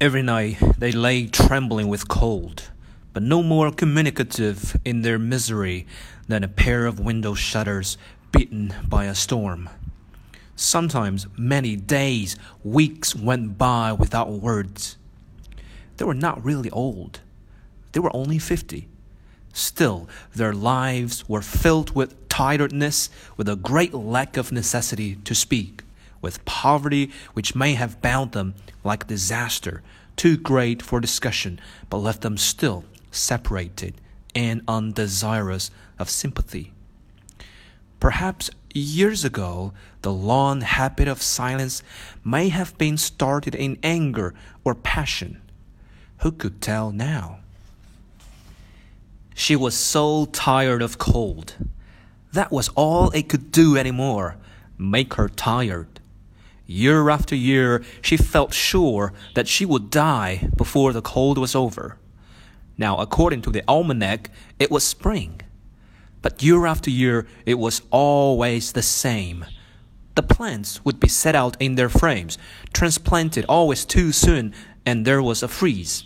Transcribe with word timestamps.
Every 0.00 0.22
night 0.22 0.58
they 0.76 0.90
lay 0.90 1.28
trembling 1.28 1.86
with 1.86 2.08
cold, 2.08 2.64
but 3.12 3.22
no 3.22 3.44
more 3.44 3.70
communicative 3.70 4.76
in 4.84 5.02
their 5.02 5.20
misery 5.20 5.86
than 6.26 6.42
a 6.42 6.48
pair 6.48 6.86
of 6.86 6.98
window 6.98 7.34
shutters 7.34 7.96
beaten 8.32 8.74
by 8.88 9.04
a 9.04 9.14
storm. 9.14 9.70
Sometimes 10.56 11.28
many 11.38 11.76
days, 11.76 12.36
weeks 12.64 13.14
went 13.14 13.56
by 13.56 13.92
without 13.92 14.32
words. 14.32 14.96
They 15.96 16.04
were 16.04 16.12
not 16.12 16.44
really 16.44 16.70
old. 16.70 17.20
They 17.92 18.00
were 18.00 18.14
only 18.16 18.40
50. 18.40 18.88
Still, 19.52 20.08
their 20.34 20.52
lives 20.52 21.28
were 21.28 21.40
filled 21.40 21.94
with 21.94 22.28
tiredness, 22.28 23.10
with 23.36 23.48
a 23.48 23.54
great 23.54 23.94
lack 23.94 24.36
of 24.36 24.50
necessity 24.50 25.14
to 25.24 25.36
speak 25.36 25.84
with 26.24 26.44
poverty 26.46 27.12
which 27.34 27.54
may 27.54 27.74
have 27.74 28.00
bound 28.00 28.32
them 28.32 28.54
like 28.82 29.06
disaster, 29.06 29.82
too 30.16 30.36
great 30.36 30.80
for 30.80 30.98
discussion, 30.98 31.60
but 31.90 31.98
left 31.98 32.22
them 32.22 32.38
still 32.38 32.82
separated 33.10 34.00
and 34.34 34.62
undesirous 34.66 35.70
of 35.98 36.08
sympathy. 36.10 36.72
Perhaps 38.00 38.50
years 38.72 39.24
ago, 39.24 39.72
the 40.02 40.12
long 40.12 40.62
habit 40.62 41.06
of 41.06 41.22
silence 41.22 41.82
may 42.24 42.48
have 42.48 42.76
been 42.78 42.96
started 42.96 43.54
in 43.54 43.78
anger 43.82 44.34
or 44.64 44.74
passion. 44.74 45.40
Who 46.18 46.32
could 46.32 46.60
tell 46.60 46.90
now? 46.90 47.40
She 49.34 49.56
was 49.56 49.74
so 49.74 50.24
tired 50.26 50.80
of 50.80 50.98
cold. 50.98 51.54
That 52.32 52.50
was 52.50 52.68
all 52.70 53.10
it 53.10 53.28
could 53.28 53.52
do 53.52 53.76
anymore 53.76 54.36
make 54.78 55.14
her 55.14 55.28
tired. 55.28 56.00
Year 56.66 57.10
after 57.10 57.34
year, 57.34 57.84
she 58.00 58.16
felt 58.16 58.54
sure 58.54 59.12
that 59.34 59.48
she 59.48 59.66
would 59.66 59.90
die 59.90 60.48
before 60.56 60.92
the 60.92 61.02
cold 61.02 61.36
was 61.36 61.54
over. 61.54 61.98
Now, 62.78 62.96
according 62.98 63.42
to 63.42 63.50
the 63.50 63.62
almanac, 63.68 64.30
it 64.58 64.70
was 64.70 64.82
spring. 64.82 65.42
But 66.22 66.42
year 66.42 66.64
after 66.64 66.90
year, 66.90 67.26
it 67.44 67.58
was 67.58 67.82
always 67.90 68.72
the 68.72 68.82
same. 68.82 69.44
The 70.14 70.22
plants 70.22 70.82
would 70.84 70.98
be 70.98 71.08
set 71.08 71.34
out 71.34 71.56
in 71.60 71.74
their 71.74 71.90
frames, 71.90 72.38
transplanted 72.72 73.44
always 73.46 73.84
too 73.84 74.10
soon, 74.10 74.54
and 74.86 75.04
there 75.04 75.22
was 75.22 75.42
a 75.42 75.48
freeze. 75.48 76.04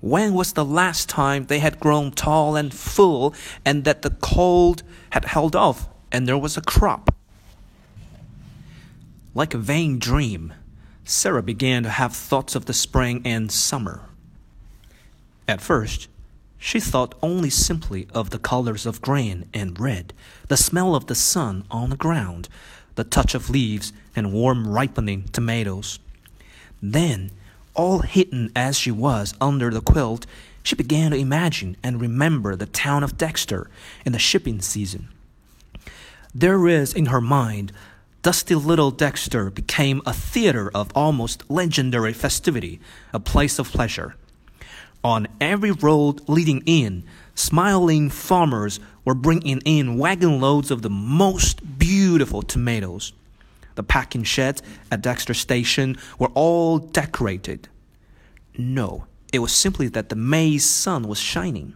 When 0.00 0.32
was 0.32 0.54
the 0.54 0.64
last 0.64 1.10
time 1.10 1.46
they 1.46 1.58
had 1.58 1.80
grown 1.80 2.12
tall 2.12 2.56
and 2.56 2.72
full, 2.72 3.34
and 3.64 3.84
that 3.84 4.00
the 4.00 4.10
cold 4.10 4.82
had 5.10 5.26
held 5.26 5.54
off, 5.54 5.86
and 6.10 6.26
there 6.26 6.38
was 6.38 6.56
a 6.56 6.62
crop? 6.62 7.09
Like 9.34 9.54
a 9.54 9.58
vain 9.58 9.98
dream, 9.98 10.54
Sarah 11.04 11.42
began 11.42 11.84
to 11.84 11.90
have 11.90 12.14
thoughts 12.14 12.54
of 12.54 12.66
the 12.66 12.74
spring 12.74 13.22
and 13.24 13.50
summer. 13.50 14.02
At 15.46 15.60
first, 15.60 16.08
she 16.58 16.80
thought 16.80 17.14
only 17.22 17.48
simply 17.48 18.06
of 18.12 18.30
the 18.30 18.38
colors 18.38 18.86
of 18.86 19.00
green 19.00 19.46
and 19.54 19.78
red, 19.80 20.12
the 20.48 20.56
smell 20.56 20.94
of 20.94 21.06
the 21.06 21.14
sun 21.14 21.64
on 21.70 21.90
the 21.90 21.96
ground, 21.96 22.48
the 22.96 23.04
touch 23.04 23.34
of 23.34 23.48
leaves 23.48 23.92
and 24.14 24.32
warm 24.32 24.68
ripening 24.68 25.24
tomatoes. 25.32 25.98
Then, 26.82 27.30
all 27.74 28.00
hidden 28.00 28.50
as 28.54 28.76
she 28.76 28.90
was 28.90 29.34
under 29.40 29.70
the 29.70 29.80
quilt, 29.80 30.26
she 30.62 30.74
began 30.74 31.12
to 31.12 31.16
imagine 31.16 31.76
and 31.82 32.00
remember 32.00 32.56
the 32.56 32.66
town 32.66 33.02
of 33.02 33.16
Dexter 33.16 33.70
in 34.04 34.12
the 34.12 34.18
shipping 34.18 34.60
season. 34.60 35.08
There 36.34 36.68
is 36.68 36.92
in 36.92 37.06
her 37.06 37.20
mind 37.20 37.72
dusty 38.22 38.54
little 38.54 38.90
Dexter 38.90 39.50
became 39.50 40.02
a 40.04 40.12
theater 40.12 40.70
of 40.74 40.92
almost 40.94 41.50
legendary 41.50 42.12
festivity, 42.12 42.80
a 43.12 43.20
place 43.20 43.58
of 43.58 43.70
pleasure. 43.70 44.14
On 45.02 45.26
every 45.40 45.70
road 45.70 46.28
leading 46.28 46.62
in, 46.66 47.04
smiling 47.34 48.10
farmers 48.10 48.80
were 49.04 49.14
bringing 49.14 49.60
in 49.64 49.96
wagon 49.96 50.40
loads 50.40 50.70
of 50.70 50.82
the 50.82 50.90
most 50.90 51.78
beautiful 51.78 52.42
tomatoes. 52.42 53.12
The 53.76 53.82
packing 53.82 54.24
sheds 54.24 54.62
at 54.90 55.00
Dexter 55.00 55.32
Station 55.32 55.96
were 56.18 56.30
all 56.34 56.78
decorated. 56.78 57.68
No, 58.58 59.06
it 59.32 59.38
was 59.38 59.52
simply 59.52 59.88
that 59.88 60.10
the 60.10 60.16
May 60.16 60.58
sun 60.58 61.08
was 61.08 61.18
shining. 61.18 61.74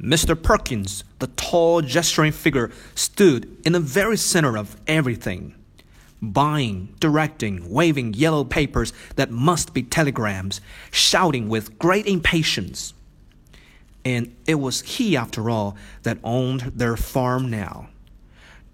Mr. 0.00 0.40
Perkins, 0.40 1.04
the 1.18 1.28
tall, 1.28 1.80
gesturing 1.80 2.32
figure, 2.32 2.70
stood 2.94 3.56
in 3.64 3.72
the 3.72 3.80
very 3.80 4.16
center 4.16 4.56
of 4.56 4.76
everything. 4.86 5.54
Buying, 6.20 6.94
directing, 7.00 7.68
waving 7.70 8.14
yellow 8.14 8.44
papers 8.44 8.92
that 9.16 9.30
must 9.30 9.74
be 9.74 9.82
telegrams, 9.82 10.60
shouting 10.90 11.48
with 11.48 11.78
great 11.78 12.06
impatience. 12.06 12.94
And 14.04 14.34
it 14.46 14.56
was 14.56 14.82
he, 14.82 15.16
after 15.16 15.50
all, 15.50 15.76
that 16.02 16.18
owned 16.24 16.60
their 16.74 16.96
farm 16.96 17.50
now. 17.50 17.88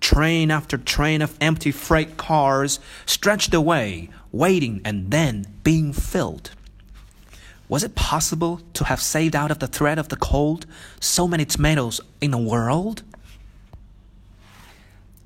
Train 0.00 0.50
after 0.50 0.78
train 0.78 1.22
of 1.22 1.36
empty 1.40 1.72
freight 1.72 2.16
cars 2.16 2.80
stretched 3.04 3.52
away, 3.52 4.10
waiting 4.30 4.80
and 4.84 5.10
then 5.10 5.46
being 5.64 5.92
filled. 5.92 6.50
Was 7.68 7.84
it 7.84 7.94
possible 7.94 8.60
to 8.72 8.84
have 8.84 9.00
saved 9.00 9.36
out 9.36 9.50
of 9.50 9.58
the 9.58 9.66
threat 9.66 9.98
of 9.98 10.08
the 10.08 10.16
cold 10.16 10.66
so 11.00 11.28
many 11.28 11.44
tomatoes 11.44 12.00
in 12.20 12.30
the 12.30 12.38
world? 12.38 13.02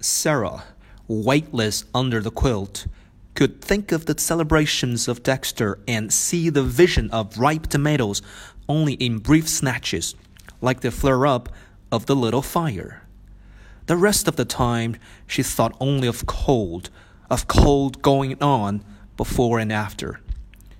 Sarah, 0.01 0.65
weightless 1.07 1.85
under 1.95 2.21
the 2.21 2.33
quilt, 2.33 2.87
could 3.35 3.63
think 3.63 3.93
of 3.93 4.07
the 4.07 4.19
celebrations 4.19 5.07
of 5.07 5.23
Dexter 5.23 5.79
and 5.87 6.13
see 6.13 6.49
the 6.49 6.65
vision 6.65 7.09
of 7.11 7.39
ripe 7.39 7.69
tomatoes 7.69 8.21
only 8.69 8.95
in 8.95 9.19
brief 9.19 9.49
snatches, 9.49 10.17
like 10.61 10.81
the 10.81 10.91
flare 10.91 11.27
up 11.27 11.49
of 11.93 12.07
the 12.07 12.17
little 12.17 12.43
fire. 12.43 13.05
The 13.87 13.97
rest 13.97 14.27
of 14.27 14.37
the 14.37 14.45
time, 14.45 14.97
she 15.27 15.43
thought 15.43 15.77
only 15.81 16.09
of 16.09 16.27
cold, 16.27 16.91
of 17.31 17.47
cold 17.47 18.03
going 18.03 18.41
on 18.43 18.85
before 19.17 19.59
and 19.59 19.73
after. 19.73 20.21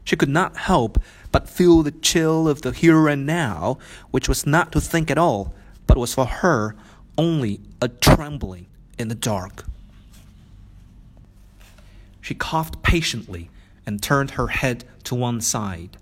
She 0.05 0.17
could 0.17 0.29
not 0.29 0.57
help 0.57 0.99
but 1.33 1.49
feel 1.49 1.83
the 1.83 1.91
chill 1.91 2.47
of 2.47 2.63
the 2.63 2.71
here 2.73 3.09
and 3.09 3.27
now, 3.27 3.79
which 4.11 4.29
was 4.29 4.47
not 4.47 4.71
to 4.73 4.81
think 4.81 5.11
at 5.11 5.19
all, 5.19 5.55
but 5.87 5.97
was 5.97 6.15
for 6.15 6.27
her 6.27 6.77
only 7.19 7.61
a 7.81 7.89
trembling 7.89 8.67
in 8.99 9.09
the 9.09 9.15
dark. 9.15 9.65
She 12.21 12.35
coughed 12.35 12.83
patiently 12.83 13.51
and 13.85 14.01
turned 14.01 14.33
her 14.33 14.49
head 14.49 14.85
to 15.05 15.15
one 15.15 15.41
side. 15.41 15.97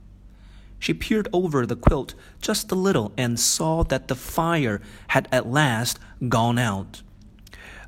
She 0.79 0.93
peered 0.93 1.29
over 1.33 1.65
the 1.65 1.77
quilt 1.77 2.15
just 2.41 2.71
a 2.73 2.75
little 2.75 3.13
and 3.17 3.39
saw 3.39 3.85
that 3.85 4.09
the 4.09 4.15
fire 4.15 4.81
had 5.09 5.29
at 5.31 5.47
last 5.47 5.99
gone 6.29 6.59
out. 6.59 7.03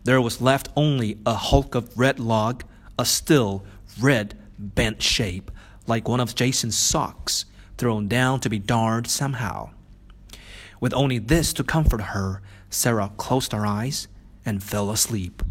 There 0.05 0.21
was 0.21 0.41
left 0.41 0.69
only 0.77 1.19
a 1.25 1.35
hulk 1.35 1.75
of 1.75 1.97
red 1.99 2.19
log, 2.19 2.65
a 2.99 3.05
still, 3.05 3.65
red, 4.01 4.37
bent 4.59 5.03
shape 5.03 5.51
like 5.87 6.09
one 6.09 6.21
of 6.21 6.35
Jason's 6.35 6.77
socks, 6.77 7.45
thrown 7.79 8.09
down 8.09 8.41
to 8.41 8.51
be 8.51 8.59
darned 8.59 9.07
somehow. 9.07 9.71
With 10.81 10.95
only 10.95 11.19
this 11.19 11.53
to 11.55 11.65
comfort 11.65 12.01
her, 12.01 12.43
Sarah 12.71 13.13
closed 13.17 13.53
her 13.53 13.67
eyes 13.67 14.09
and 14.45 14.63
fell 14.63 14.91
asleep. 14.91 15.43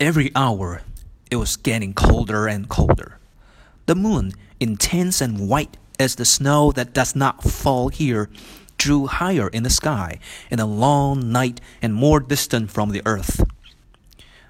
Every 0.00 0.30
hour, 0.34 0.82
it 1.30 1.36
was 1.36 1.56
getting 1.56 1.92
colder 1.92 2.46
and 2.46 2.68
colder. 2.68 3.18
The 3.86 3.94
moon, 3.94 4.32
intense 4.60 5.20
and 5.20 5.48
white 5.48 5.76
as 5.98 6.14
the 6.14 6.24
snow 6.24 6.72
that 6.72 6.94
does 6.94 7.16
not 7.16 7.42
fall 7.42 7.88
here, 7.88 8.30
drew 8.76 9.06
higher 9.06 9.48
in 9.48 9.64
the 9.64 9.70
sky 9.70 10.18
in 10.50 10.60
a 10.60 10.66
long 10.66 11.32
night 11.32 11.60
and 11.82 11.92
more 11.92 12.20
distant 12.20 12.70
from 12.70 12.90
the 12.90 13.02
earth. 13.04 13.42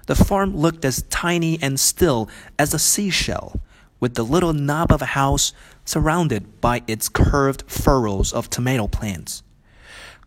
The 0.09 0.15
farm 0.15 0.57
looked 0.57 0.85
as 0.85 1.03
tiny 1.11 1.59
and 1.61 1.79
still 1.79 2.29
as 2.57 2.73
a 2.73 2.79
seashell, 2.79 3.61
with 3.99 4.15
the 4.15 4.25
little 4.25 4.53
knob 4.53 4.91
of 4.91 5.03
a 5.03 5.13
house 5.13 5.53
surrounded 5.85 6.59
by 6.59 6.81
its 6.87 7.07
curved 7.07 7.63
furrows 7.67 8.33
of 8.33 8.49
tomato 8.49 8.87
plants. 8.87 9.43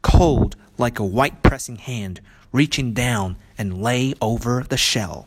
Cold 0.01 0.55
like 0.79 1.01
a 1.01 1.05
white 1.05 1.43
pressing 1.43 1.75
hand 1.75 2.21
reaching 2.53 2.93
down 2.93 3.37
and 3.59 3.83
lay 3.83 4.15
over 4.21 4.63
the 4.69 4.77
shell. 4.77 5.27